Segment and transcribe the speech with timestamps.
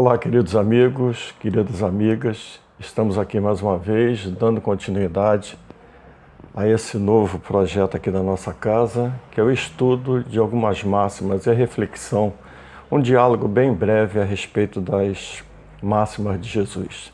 [0.00, 2.60] Olá, queridos amigos, queridas amigas.
[2.78, 5.58] Estamos aqui mais uma vez dando continuidade
[6.54, 11.46] a esse novo projeto aqui da nossa casa, que é o estudo de algumas máximas
[11.46, 12.32] e a reflexão,
[12.88, 15.42] um diálogo bem breve a respeito das
[15.82, 17.12] máximas de Jesus.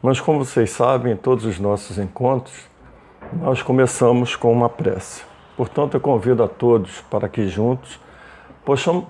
[0.00, 2.68] Mas como vocês sabem, em todos os nossos encontros,
[3.32, 5.24] nós começamos com uma prece.
[5.56, 7.98] Portanto, eu convido a todos para que juntos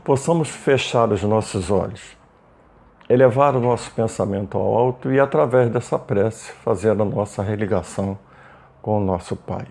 [0.03, 2.22] possamos fechar os nossos olhos,
[3.09, 8.19] elevar o nosso pensamento ao alto e, através dessa prece, fazer a nossa religação
[8.81, 9.67] com o nosso Pai.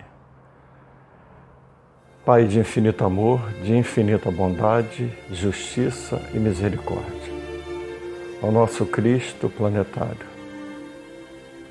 [2.24, 7.32] Pai de infinito amor, de infinita bondade, justiça e misericórdia.
[8.42, 10.32] Ao nosso Cristo planetário,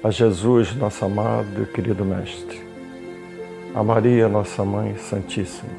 [0.03, 2.61] a Jesus, nosso amado e querido Mestre,
[3.75, 5.71] a Maria, nossa Mãe Santíssima,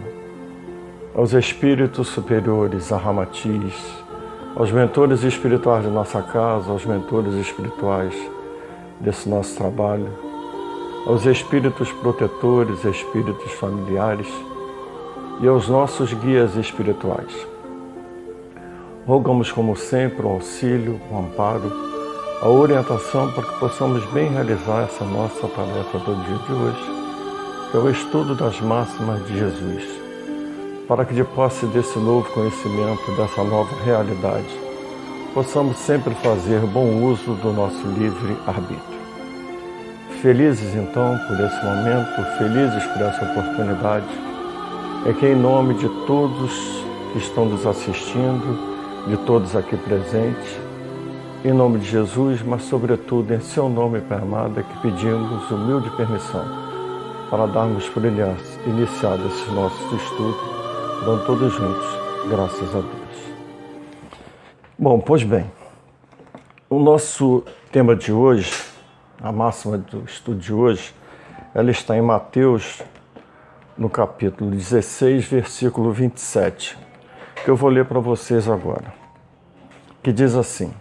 [1.14, 4.01] aos espíritos superiores, a Ramatiz,
[4.56, 8.14] aos mentores espirituais de nossa casa, aos mentores espirituais
[9.00, 10.10] desse nosso trabalho,
[11.08, 14.28] aos espíritos protetores, espíritos familiares
[15.40, 17.48] e aos nossos guias espirituais.
[19.08, 21.72] Rogamos, como sempre, o auxílio, o amparo,
[22.42, 27.78] a orientação para que possamos bem realizar essa nossa tarefa do dia de hoje, que
[27.78, 30.01] é o estudo das máximas de Jesus
[30.92, 34.59] para que de posse desse novo conhecimento, dessa nova realidade,
[35.33, 39.00] possamos sempre fazer bom uso do nosso livre arbítrio.
[40.22, 44.06] Felizes então por esse momento, felizes por essa oportunidade,
[45.06, 46.83] é que em nome de todos
[47.14, 48.59] que estão nos assistindo,
[49.08, 50.59] de todos aqui presentes,
[51.45, 55.89] em nome de Jesus, mas sobretudo em seu nome, Pai amado, é que pedimos humilde
[55.92, 56.44] permissão
[57.30, 60.51] para darmos por iniciado esse nosso estudo
[61.04, 61.88] dando todos juntos,
[62.30, 63.34] graças a Deus.
[64.78, 65.52] Bom, pois bem,
[66.70, 68.54] o nosso tema de hoje,
[69.20, 70.94] a máxima do estudo de hoje,
[71.56, 72.84] ela está em Mateus,
[73.76, 76.78] no capítulo 16, versículo 27,
[77.44, 78.94] que eu vou ler para vocês agora,
[80.04, 80.72] que diz assim: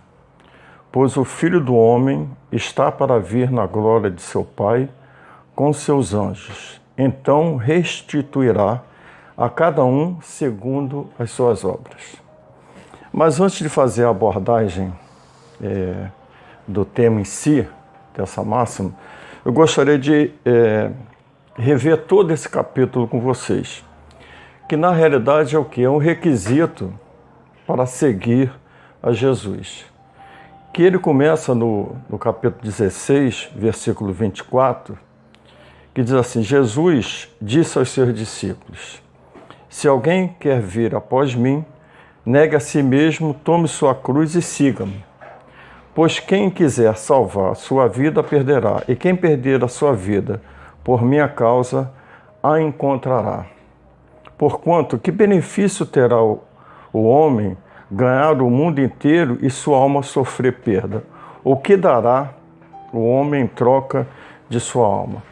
[0.93, 4.87] Pois o Filho do Homem está para vir na glória de seu Pai
[5.55, 8.83] com seus anjos, então restituirá
[9.41, 12.17] a cada um segundo as suas obras.
[13.11, 14.93] Mas antes de fazer a abordagem
[15.63, 16.09] é,
[16.69, 17.67] do tema em si,
[18.15, 18.93] dessa máxima,
[19.43, 20.91] eu gostaria de é,
[21.57, 23.83] rever todo esse capítulo com vocês,
[24.69, 25.83] que na realidade é o que?
[25.83, 26.93] É um requisito
[27.67, 28.53] para seguir
[29.03, 29.87] a Jesus.
[30.71, 34.99] Que ele começa no, no capítulo 16, versículo 24,
[35.95, 39.03] que diz assim: Jesus disse aos seus discípulos:
[39.71, 41.65] se alguém quer vir após mim,
[42.27, 45.05] negue a si mesmo, tome sua cruz e siga-me.
[45.95, 50.43] Pois quem quiser salvar sua vida perderá, e quem perder a sua vida
[50.83, 51.89] por minha causa
[52.43, 53.47] a encontrará.
[54.37, 56.41] Porquanto, que benefício terá o,
[56.93, 57.57] o homem
[57.89, 61.05] ganhar o mundo inteiro e sua alma sofrer perda?
[61.45, 62.31] O que dará
[62.93, 64.09] o homem em troca
[64.49, 65.23] de sua alma?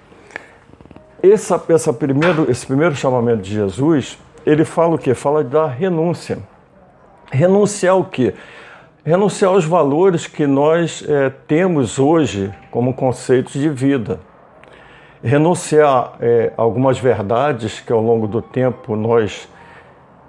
[1.21, 4.16] Essa, essa primeiro, esse primeiro chamamento de Jesus
[4.48, 5.12] ele fala o quê?
[5.12, 6.38] Fala da renúncia.
[7.31, 8.34] Renunciar o quê?
[9.04, 14.20] Renunciar aos valores que nós é, temos hoje como conceitos de vida.
[15.22, 19.47] Renunciar é, algumas verdades que ao longo do tempo nós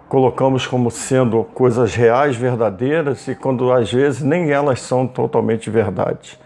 [0.09, 6.37] colocamos como sendo coisas reais, verdadeiras, e quando às vezes nem elas são totalmente verdade.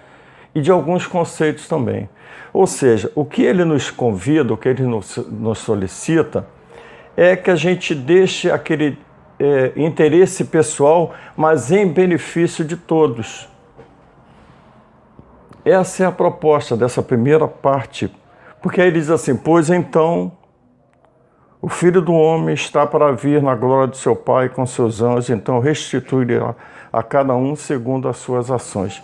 [0.53, 2.07] E de alguns conceitos também.
[2.53, 6.45] Ou seja, o que ele nos convida, o que ele nos, nos solicita,
[7.15, 8.97] é que a gente deixe aquele
[9.39, 13.47] é, interesse pessoal, mas em benefício de todos.
[15.65, 18.13] Essa é a proposta dessa primeira parte,
[18.61, 20.31] porque aí ele diz assim: Pois então
[21.61, 25.29] o Filho do Homem está para vir na glória de seu Pai com seus anjos,
[25.29, 26.55] então restituirá
[26.91, 29.01] a cada um segundo as suas ações.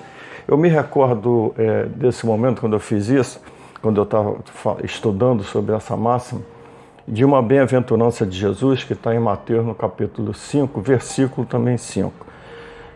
[0.48, 3.42] Eu me recordo é, desse momento quando eu fiz isso,
[3.82, 4.36] quando eu estava
[4.84, 6.42] estudando sobre essa máxima
[7.10, 12.14] de uma bem-aventurança de Jesus que está em Mateus no capítulo 5, versículo também 5,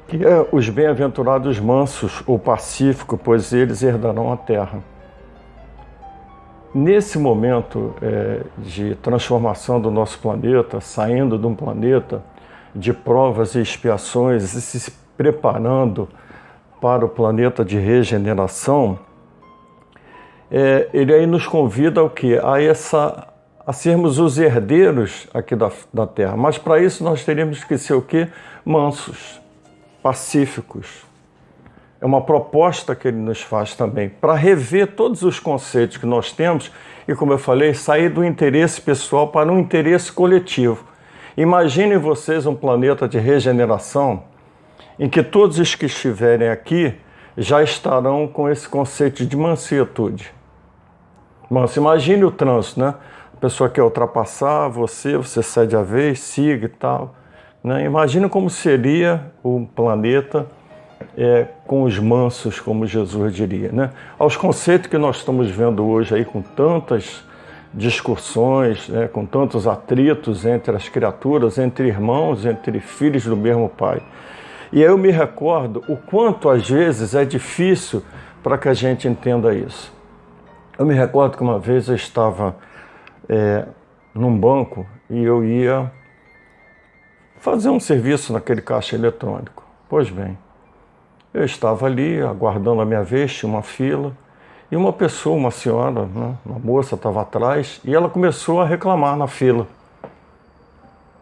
[0.07, 4.83] que é os bem-aventurados mansos ou pacíficos, pois eles herdarão a terra.
[6.75, 12.23] Nesse momento é, de transformação do nosso planeta, saindo de um planeta
[12.75, 16.07] de provas e expiações e se preparando
[16.79, 18.99] para o planeta de regeneração,
[20.51, 22.37] é, ele aí nos convida ao que?
[22.37, 23.32] A essa
[23.65, 26.35] a sermos os herdeiros aqui da, da terra.
[26.35, 28.27] Mas para isso nós teríamos que ser o quê?
[28.65, 29.41] Mansos.
[30.01, 31.05] pacíficos.
[32.01, 36.33] É uma proposta que ele nos faz também, para rever todos os conceitos que nós
[36.33, 36.69] temos
[37.07, 40.83] e, como eu falei, sair do interesse pessoal para um interesse coletivo.
[41.37, 44.23] Imaginem vocês um planeta de regeneração
[44.99, 46.93] em que todos os que estiverem aqui
[47.37, 50.33] já estarão com esse conceito de mansietude.
[51.49, 52.95] Manso, imagine o trânsito, né?
[53.43, 57.13] Pessoa quer ultrapassar você, você cede a vez, siga e tal.
[57.61, 57.83] Né?
[57.83, 60.47] Imagina como seria o planeta
[61.17, 63.69] é, com os mansos, como Jesus diria.
[63.69, 63.89] Né?
[64.17, 67.21] Aos conceitos que nós estamos vendo hoje aí com tantas
[67.73, 74.01] discussões, né, com tantos atritos entre as criaturas, entre irmãos, entre filhos do mesmo pai.
[74.71, 78.05] E aí eu me recordo o quanto às vezes é difícil
[78.41, 79.91] para que a gente entenda isso.
[80.79, 82.55] Eu me recordo que uma vez eu estava
[83.29, 83.65] é,
[84.13, 85.91] num banco e eu ia
[87.37, 89.63] fazer um serviço naquele caixa eletrônico.
[89.89, 90.37] Pois bem,
[91.33, 94.15] eu estava ali aguardando a minha vez, tinha uma fila,
[94.71, 99.17] e uma pessoa, uma senhora, né, uma moça estava atrás, e ela começou a reclamar
[99.17, 99.67] na fila.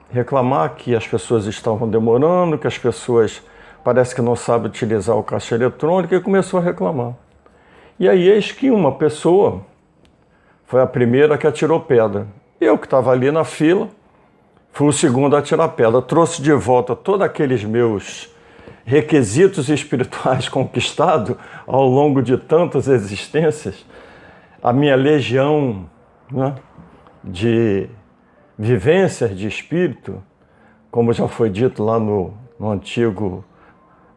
[0.10, 3.42] Reclamar que as pessoas estavam demorando, que as pessoas
[3.84, 7.14] parece que não sabem utilizar o caixa eletrônico, e começou a reclamar.
[8.00, 9.62] E aí eis que uma pessoa
[10.72, 12.26] foi a primeira que atirou pedra.
[12.60, 13.90] Eu que estava ali na fila,
[14.72, 16.02] Fui o segundo a tirar a pedra.
[16.02, 18.34] Trouxe de volta todos aqueles meus
[18.86, 21.36] requisitos espirituais conquistados
[21.68, 23.86] ao longo de tantas existências,
[24.64, 25.90] a minha legião
[26.32, 26.56] né,
[27.22, 27.90] de
[28.58, 30.24] vivências de espírito,
[30.90, 33.44] como já foi dito lá no, no antigo,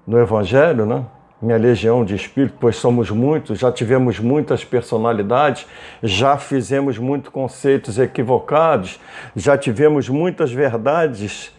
[0.06, 1.04] no Evangelho, né?
[1.44, 5.66] Minha legião de espírito, pois somos muitos, já tivemos muitas personalidades,
[6.02, 8.98] já fizemos muitos conceitos equivocados,
[9.36, 11.52] já tivemos muitas verdades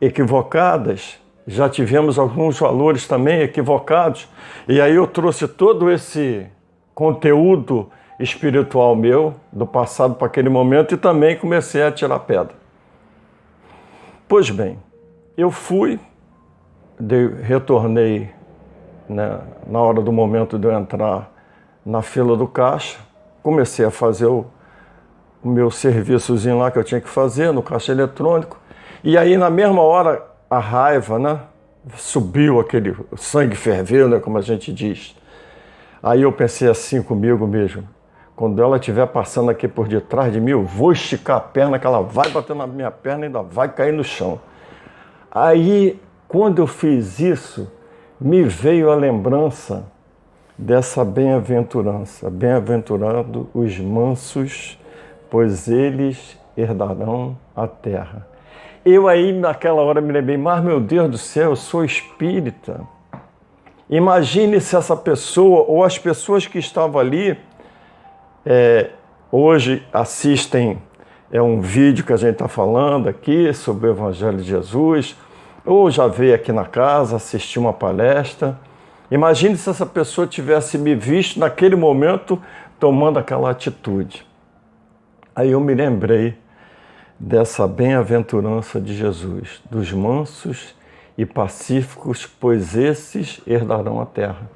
[0.00, 4.28] equivocadas, já tivemos alguns valores também equivocados.
[4.68, 6.46] E aí eu trouxe todo esse
[6.92, 12.54] conteúdo espiritual meu do passado para aquele momento e também comecei a tirar pedra.
[14.28, 14.78] Pois bem,
[15.36, 16.00] eu fui,
[17.42, 18.30] retornei
[19.08, 21.30] né, na hora do momento de eu entrar
[21.84, 22.98] na fila do caixa,
[23.42, 24.46] comecei a fazer o,
[25.42, 28.58] o meu serviçozinho lá que eu tinha que fazer no caixa eletrônico.
[29.02, 31.40] E aí, na mesma hora, a raiva, né?
[31.96, 34.20] Subiu aquele sangue ferveu, né?
[34.20, 35.16] Como a gente diz.
[36.00, 37.88] Aí eu pensei assim comigo mesmo.
[38.36, 41.86] Quando ela estiver passando aqui por detrás de mim, eu vou esticar a perna, que
[41.86, 44.40] ela vai bater na minha perna e ainda vai cair no chão.
[45.30, 47.70] Aí, quando eu fiz isso,
[48.22, 49.84] me veio a lembrança
[50.56, 52.30] dessa bem-aventurança.
[52.30, 54.78] Bem-aventurado os mansos,
[55.28, 58.26] pois eles herdarão a terra.
[58.84, 62.80] Eu aí naquela hora me lembrei, mas meu Deus do céu, eu sou espírita.
[63.90, 67.36] Imagine se essa pessoa ou as pessoas que estavam ali
[68.46, 68.90] é,
[69.30, 70.78] hoje assistem
[71.30, 75.16] é um vídeo que a gente está falando aqui sobre o Evangelho de Jesus
[75.64, 78.58] ou já veio aqui na casa assistir uma palestra.
[79.10, 82.40] Imagine se essa pessoa tivesse me visto naquele momento
[82.78, 84.26] tomando aquela atitude.
[85.34, 86.36] Aí eu me lembrei
[87.18, 90.74] dessa bem-aventurança de Jesus, dos mansos
[91.16, 94.50] e pacíficos, pois esses herdarão a terra.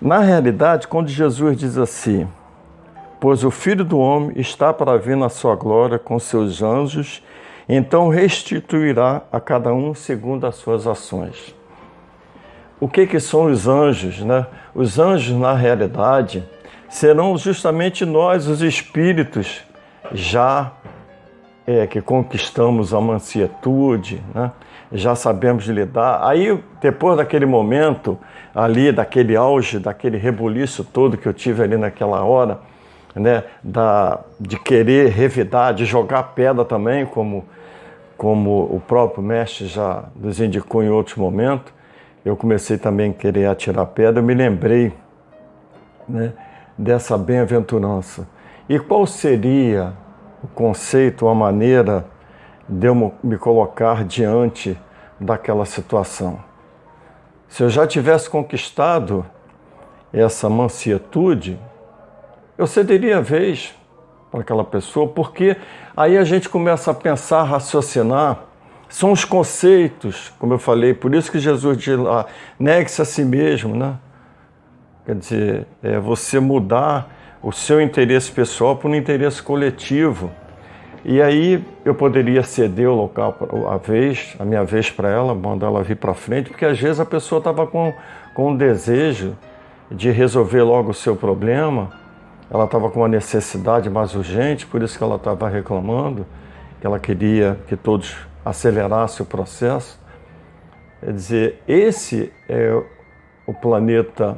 [0.00, 2.28] Na realidade, quando Jesus diz assim:
[3.20, 7.22] Pois o Filho do Homem está para vir na sua glória com seus anjos
[7.68, 11.54] então restituirá a cada um segundo as suas ações.
[12.80, 14.20] O que, que são os anjos?
[14.20, 14.44] Né?
[14.74, 16.44] Os anjos, na realidade,
[16.88, 19.62] serão justamente nós, os espíritos,
[20.12, 20.72] já
[21.66, 24.50] é, que conquistamos a mansietude, né?
[24.90, 26.26] já sabemos lidar.
[26.26, 28.18] Aí, depois daquele momento,
[28.54, 32.60] ali, daquele auge, daquele rebuliço todo que eu tive ali naquela hora,
[33.14, 37.44] né, da, de querer revidar, de jogar pedra também, como,
[38.16, 41.72] como o próprio mestre já nos indicou em outros momentos.
[42.24, 44.92] Eu comecei também a querer atirar pedra, eu me lembrei
[46.08, 46.32] né,
[46.78, 48.26] dessa bem-aventurança.
[48.68, 49.92] E qual seria
[50.42, 52.06] o conceito, a maneira
[52.68, 54.78] de eu me colocar diante
[55.18, 56.38] daquela situação?
[57.48, 59.26] Se eu já tivesse conquistado
[60.12, 61.58] essa mansietude,
[62.56, 63.74] eu cederia a vez
[64.30, 65.56] para aquela pessoa, porque
[65.96, 68.44] aí a gente começa a pensar, raciocinar.
[68.88, 72.26] São os conceitos, como eu falei, por isso que Jesus diz lá,
[72.58, 73.96] negue-se a si mesmo, né?
[75.04, 77.10] Quer dizer, é você mudar
[77.42, 80.30] o seu interesse pessoal para um interesse coletivo.
[81.04, 83.36] E aí eu poderia ceder o local,
[83.68, 87.00] a vez, a minha vez para ela, mandar ela vir para frente, porque às vezes
[87.00, 87.92] a pessoa estava com,
[88.34, 89.36] com um desejo
[89.90, 91.90] de resolver logo o seu problema,
[92.52, 96.26] ela estava com uma necessidade mais urgente, por isso que ela estava reclamando,
[96.78, 99.98] que ela queria que todos acelerassem o processo.
[101.00, 102.78] Quer dizer, esse é
[103.46, 104.36] o planeta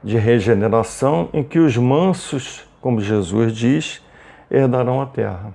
[0.00, 4.00] de regeneração em que os mansos, como Jesus diz,
[4.48, 5.52] herdarão a terra.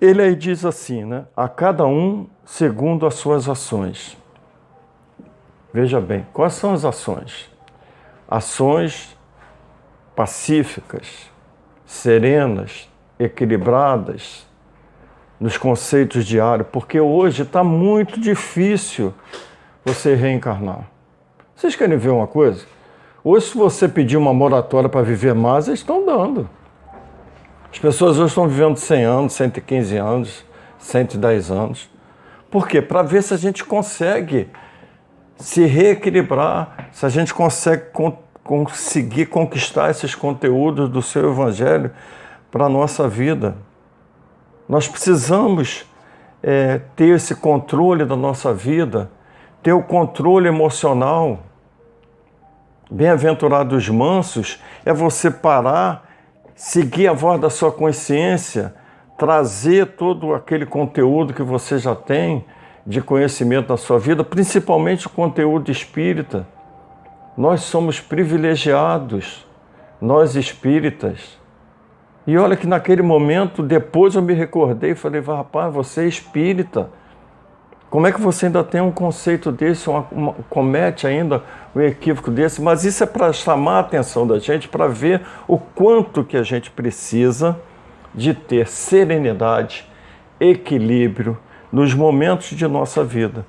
[0.00, 1.26] Ele aí diz assim, né?
[1.36, 4.18] A cada um segundo as suas ações.
[5.72, 7.48] Veja bem, quais são as ações?
[8.28, 9.13] Ações
[10.14, 11.30] pacíficas,
[11.84, 14.46] serenas, equilibradas
[15.38, 19.12] nos conceitos diários, porque hoje está muito difícil
[19.84, 20.88] você reencarnar.
[21.54, 22.64] Vocês querem ver uma coisa?
[23.22, 26.48] Hoje, se você pedir uma moratória para viver mais, eles estão dando.
[27.72, 30.44] As pessoas hoje estão vivendo 100 anos, 115 anos,
[30.78, 31.90] 110 anos.
[32.50, 32.80] Por quê?
[32.80, 34.48] Para ver se a gente consegue
[35.36, 41.90] se reequilibrar, se a gente consegue con conseguir conquistar esses conteúdos do seu evangelho
[42.50, 43.56] para a nossa vida.
[44.68, 45.84] Nós precisamos
[46.42, 49.10] é, ter esse controle da nossa vida,
[49.62, 51.40] ter o controle emocional.
[52.90, 56.04] Bem-aventurados mansos é você parar
[56.54, 58.74] seguir a voz da sua consciência,
[59.18, 62.44] trazer todo aquele conteúdo que você já tem
[62.86, 66.46] de conhecimento da sua vida, principalmente o conteúdo espírita.
[67.36, 69.44] Nós somos privilegiados,
[70.00, 71.36] nós espíritas.
[72.26, 76.88] E olha que naquele momento, depois eu me recordei e falei, rapaz, você é espírita.
[77.90, 81.42] Como é que você ainda tem um conceito desse, uma, uma, comete ainda
[81.74, 82.62] um equívoco desse?
[82.62, 86.42] Mas isso é para chamar a atenção da gente, para ver o quanto que a
[86.42, 87.56] gente precisa
[88.14, 89.88] de ter serenidade,
[90.40, 91.36] equilíbrio
[91.70, 93.44] nos momentos de nossa vida.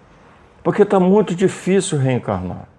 [0.64, 2.75] Porque está muito difícil reencarnar.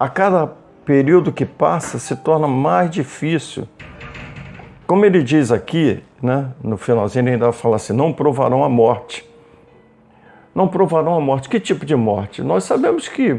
[0.00, 0.50] A cada
[0.84, 3.68] período que passa se torna mais difícil.
[4.86, 9.30] Como ele diz aqui, né, no finalzinho, ele ainda fala assim: não provarão a morte
[10.54, 11.48] não provarão a morte.
[11.48, 12.42] Que tipo de morte?
[12.42, 13.32] Nós sabemos que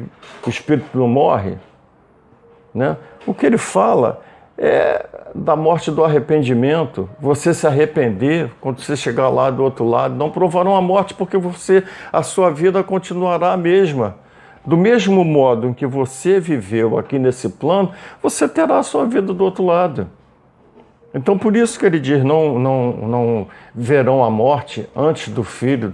[0.46, 1.58] o espírito não morre.
[2.74, 2.98] Né?
[3.25, 4.22] O que ele fala
[4.58, 7.10] é da morte do arrependimento.
[7.20, 11.38] Você se arrepender quando você chegar lá do outro lado, não provarão a morte porque
[11.38, 14.15] você a sua vida continuará a mesma.
[14.65, 17.91] Do mesmo modo em que você viveu aqui nesse plano,
[18.22, 20.08] você terá a sua vida do outro lado.
[21.13, 25.94] Então, por isso que ele diz: não, não, não verão a morte antes do filho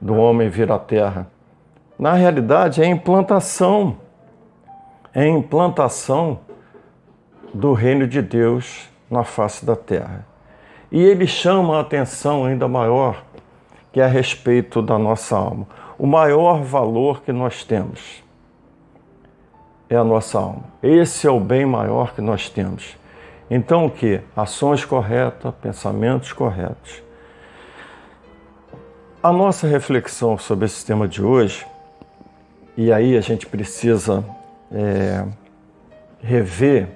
[0.00, 1.26] do homem vir à terra.
[1.98, 3.96] Na realidade, é a implantação,
[5.12, 6.40] é a implantação
[7.52, 10.26] do reino de Deus na face da terra.
[10.90, 13.22] E ele chama a atenção ainda maior,
[13.92, 15.66] que é a respeito da nossa alma.
[15.98, 18.22] O maior valor que nós temos
[19.90, 20.62] é a nossa alma.
[20.80, 22.96] Esse é o bem maior que nós temos.
[23.50, 24.20] Então, o que?
[24.36, 27.02] Ações corretas, pensamentos corretos.
[29.20, 31.66] A nossa reflexão sobre esse tema de hoje,
[32.76, 34.24] e aí a gente precisa
[34.70, 35.24] é,
[36.20, 36.88] rever,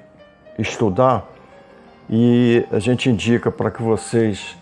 [0.56, 1.26] estudar,
[2.08, 4.56] e a gente indica para que vocês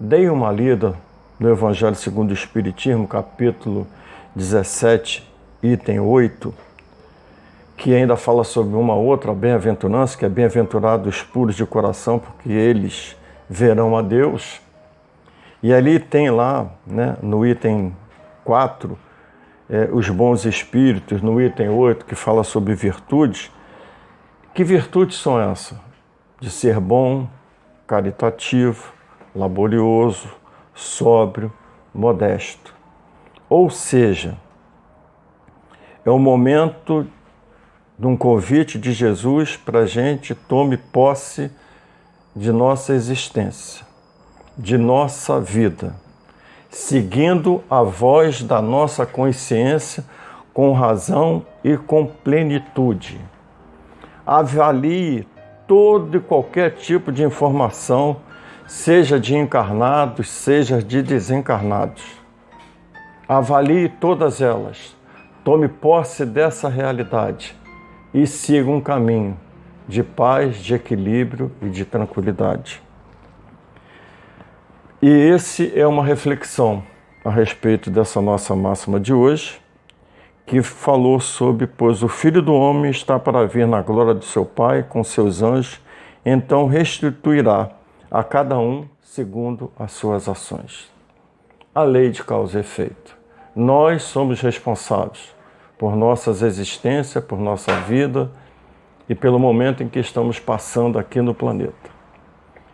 [0.00, 0.96] deem uma lida
[1.38, 3.86] no Evangelho segundo o Espiritismo, capítulo
[4.34, 5.24] 17,
[5.62, 6.52] item 8,
[7.76, 12.50] que ainda fala sobre uma outra bem-aventurança, que é bem-aventurados os puros de coração, porque
[12.50, 13.16] eles
[13.48, 14.60] verão a Deus.
[15.62, 17.94] E ali tem lá, né, no item
[18.44, 18.98] 4,
[19.70, 23.48] é, os bons espíritos, no item 8, que fala sobre virtudes.
[24.52, 25.78] Que virtudes são essas?
[26.40, 27.28] De ser bom,
[27.86, 28.92] caritativo,
[29.34, 30.37] laborioso,
[30.78, 31.52] sóbrio,
[31.94, 32.74] modesto.
[33.48, 34.36] Ou seja,
[36.04, 37.06] é o momento
[37.98, 41.50] de um convite de Jesus para a gente tome posse
[42.34, 43.88] de nossa existência
[44.58, 45.94] de nossa vida,
[46.68, 50.04] seguindo a voz da nossa consciência
[50.52, 53.20] com razão e com plenitude.
[54.26, 55.28] Avalie
[55.68, 58.16] todo e qualquer tipo de informação,
[58.68, 62.04] seja de encarnados, seja de desencarnados.
[63.26, 64.94] Avalie todas elas,
[65.42, 67.56] tome posse dessa realidade
[68.12, 69.38] e siga um caminho
[69.88, 72.82] de paz, de equilíbrio e de tranquilidade.
[75.00, 76.82] E esse é uma reflexão
[77.24, 79.58] a respeito dessa nossa máxima de hoje,
[80.44, 84.44] que falou sobre: Pois o Filho do Homem está para vir na glória de seu
[84.44, 85.80] Pai com seus anjos,
[86.24, 87.77] então restituirá
[88.10, 90.90] a cada um segundo as suas ações.
[91.74, 93.16] A lei de causa e efeito.
[93.54, 95.34] Nós somos responsáveis
[95.76, 98.30] por nossas existências, por nossa vida
[99.08, 101.90] e pelo momento em que estamos passando aqui no planeta.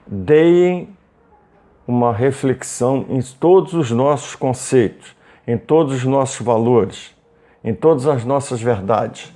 [0.06, 0.88] Deem
[1.86, 5.14] uma reflexão em todos os nossos conceitos,
[5.46, 7.14] em todos os nossos valores,
[7.62, 9.32] em todas as nossas verdades.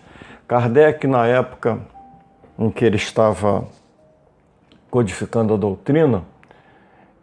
[0.47, 1.79] Kardec, na época
[2.59, 3.67] em que ele estava
[4.91, 6.25] codificando a doutrina,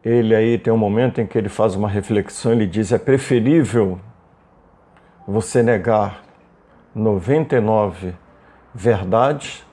[0.04, 4.00] ele aí tem um momento em que ele faz uma reflexão, ele diz: é preferível
[5.28, 6.24] você negar
[6.94, 8.14] 99
[8.74, 9.66] verdades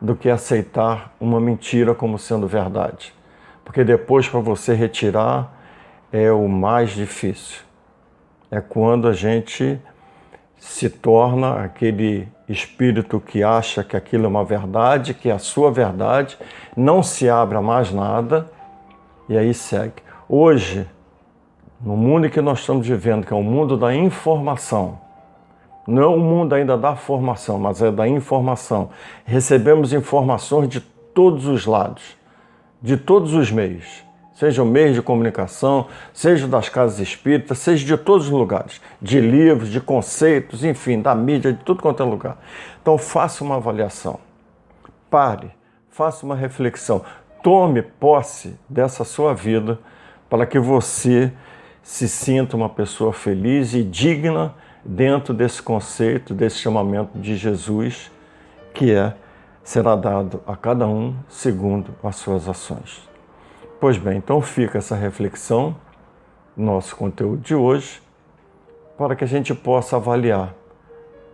[0.00, 3.14] do que aceitar uma mentira como sendo verdade.
[3.64, 5.52] Porque depois para você retirar
[6.12, 7.62] é o mais difícil.
[8.50, 9.80] É quando a gente
[10.58, 15.70] se torna aquele espírito que acha que aquilo é uma verdade, que é a sua
[15.70, 16.36] verdade,
[16.76, 18.50] não se abre a mais nada
[19.28, 20.02] e aí segue.
[20.28, 20.86] Hoje,
[21.80, 24.98] no mundo que nós estamos vivendo, que é o mundo da informação,
[25.86, 28.90] não é o mundo ainda da formação, mas é da informação.
[29.24, 32.16] Recebemos informações de todos os lados,
[32.82, 34.09] de todos os meios
[34.40, 39.20] seja o meio de comunicação, seja das casas espíritas, seja de todos os lugares, de
[39.20, 42.38] livros, de conceitos, enfim, da mídia, de tudo quanto é lugar.
[42.80, 44.18] Então faça uma avaliação,
[45.10, 45.50] pare,
[45.90, 47.04] faça uma reflexão,
[47.42, 49.78] tome posse dessa sua vida
[50.30, 51.30] para que você
[51.82, 58.10] se sinta uma pessoa feliz e digna dentro desse conceito, desse chamamento de Jesus,
[58.72, 59.12] que é
[59.62, 63.09] será dado a cada um segundo as suas ações.
[63.80, 65.74] Pois bem, então fica essa reflexão,
[66.54, 68.02] nosso conteúdo de hoje,
[68.98, 70.52] para que a gente possa avaliar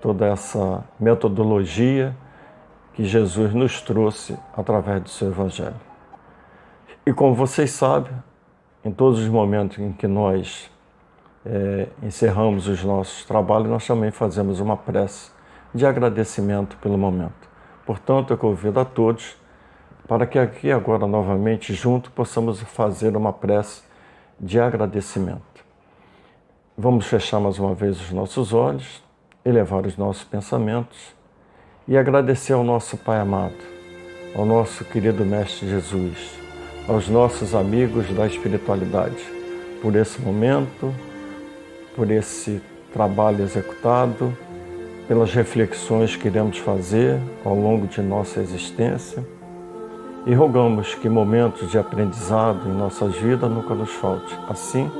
[0.00, 2.16] toda essa metodologia
[2.94, 5.74] que Jesus nos trouxe através do seu Evangelho.
[7.04, 8.12] E como vocês sabem,
[8.84, 10.70] em todos os momentos em que nós
[11.44, 15.32] é, encerramos os nossos trabalhos, nós também fazemos uma prece
[15.74, 17.48] de agradecimento pelo momento.
[17.84, 19.36] Portanto, eu convido a todos
[20.06, 23.82] para que aqui agora novamente junto possamos fazer uma prece
[24.38, 25.64] de agradecimento.
[26.78, 29.02] Vamos fechar mais uma vez os nossos olhos,
[29.44, 31.14] elevar os nossos pensamentos
[31.88, 33.56] e agradecer ao nosso Pai amado,
[34.34, 36.38] ao nosso querido Mestre Jesus,
[36.88, 39.24] aos nossos amigos da espiritualidade,
[39.82, 40.94] por esse momento,
[41.96, 44.36] por esse trabalho executado,
[45.08, 49.35] pelas reflexões que iremos fazer ao longo de nossa existência
[50.26, 54.36] e rogamos que momentos de aprendizado em nossas vidas nunca nos falte.
[54.48, 54.90] Assim,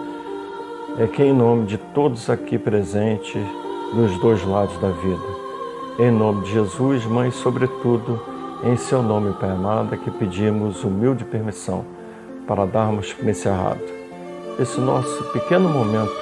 [0.98, 3.44] é que em nome de todos aqui presentes
[3.92, 5.26] dos dois lados da vida,
[5.98, 8.22] em nome de Jesus, Mãe, sobretudo,
[8.62, 11.84] em seu nome, Pai amado, é que pedimos humilde permissão
[12.46, 13.82] para darmos por encerrado
[14.58, 16.14] esse nosso pequeno momento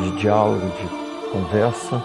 [0.00, 2.02] de diálogo, de conversa,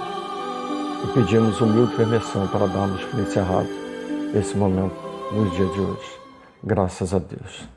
[1.04, 3.68] e pedimos humilde permissão para darmos por encerrado
[4.34, 6.20] esse momento no dia de hoje.
[6.63, 7.68] Graças a Deus.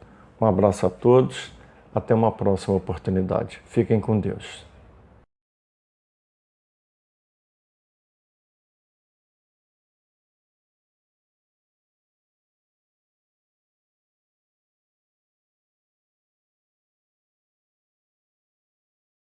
[0.41, 1.53] Um abraço a todos.
[1.95, 3.61] Até uma próxima oportunidade.
[3.67, 4.70] Fiquem com Deus.